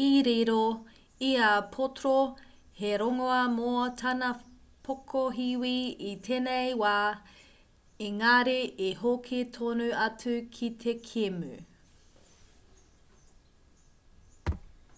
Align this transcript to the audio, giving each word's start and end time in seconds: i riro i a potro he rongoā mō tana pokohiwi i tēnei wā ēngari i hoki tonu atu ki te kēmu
i 0.00 0.04
riro 0.26 0.58
i 1.28 1.30
a 1.46 1.48
potro 1.76 2.12
he 2.82 2.92
rongoā 3.02 3.38
mō 3.54 3.72
tana 4.02 4.28
pokohiwi 4.90 5.72
i 6.10 6.12
tēnei 6.28 6.78
wā 6.84 6.94
ēngari 8.10 8.56
i 8.92 8.94
hoki 9.02 9.42
tonu 9.60 9.90
atu 10.06 10.36
ki 10.60 10.70
te 10.86 10.96
kēmu 11.10 11.52